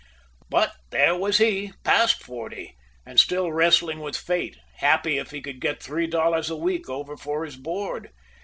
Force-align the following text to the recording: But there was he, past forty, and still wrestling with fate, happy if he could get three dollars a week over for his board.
But 0.49 0.73
there 0.89 1.15
was 1.15 1.37
he, 1.37 1.73
past 1.83 2.23
forty, 2.23 2.75
and 3.05 3.19
still 3.19 3.51
wrestling 3.53 3.99
with 3.99 4.17
fate, 4.17 4.57
happy 4.77 5.19
if 5.19 5.29
he 5.29 5.41
could 5.43 5.59
get 5.61 5.83
three 5.83 6.07
dollars 6.07 6.49
a 6.49 6.55
week 6.55 6.89
over 6.89 7.15
for 7.15 7.45
his 7.45 7.55
board. 7.55 8.09